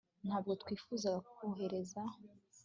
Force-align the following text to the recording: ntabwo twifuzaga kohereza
ntabwo 0.27 0.51
twifuzaga 0.61 1.19
kohereza 1.37 1.99